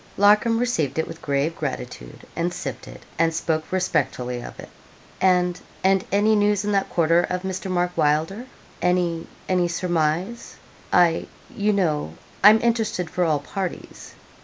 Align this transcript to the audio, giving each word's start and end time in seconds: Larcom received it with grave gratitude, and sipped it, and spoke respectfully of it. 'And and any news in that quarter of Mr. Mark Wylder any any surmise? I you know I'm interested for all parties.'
Larcom 0.17 0.57
received 0.59 0.97
it 0.97 1.07
with 1.07 1.21
grave 1.21 1.55
gratitude, 1.55 2.25
and 2.35 2.51
sipped 2.51 2.87
it, 2.87 3.03
and 3.19 3.31
spoke 3.31 3.71
respectfully 3.71 4.41
of 4.41 4.59
it. 4.59 4.69
'And 5.21 5.61
and 5.83 6.03
any 6.11 6.35
news 6.35 6.65
in 6.65 6.71
that 6.71 6.89
quarter 6.89 7.21
of 7.21 7.43
Mr. 7.43 7.69
Mark 7.69 7.95
Wylder 7.95 8.47
any 8.81 9.27
any 9.47 9.67
surmise? 9.67 10.55
I 10.91 11.27
you 11.55 11.71
know 11.71 12.15
I'm 12.43 12.59
interested 12.61 13.11
for 13.11 13.23
all 13.25 13.41
parties.' 13.41 14.15